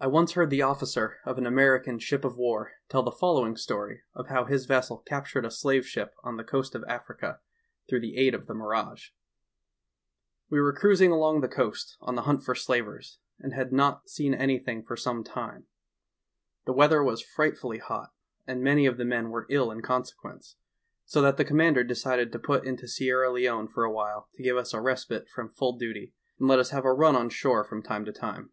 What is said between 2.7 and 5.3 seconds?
tell the following story of how his vessel cap